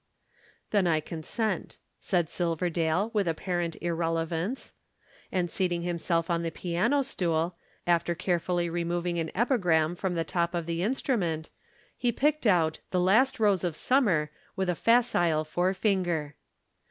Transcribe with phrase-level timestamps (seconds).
[0.71, 4.73] "Then I consent," said Silverdale with apparent irrelevance.
[5.31, 10.55] And seating himself on the piano stool, after carefully removing an epigram from the top
[10.55, 11.51] of the instrument,
[11.95, 16.35] he picked out "The Last Rose of Summer" with a facile forefinger.